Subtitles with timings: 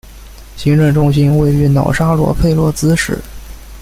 [0.57, 3.19] 行政中心位于瑙沙罗费洛兹市。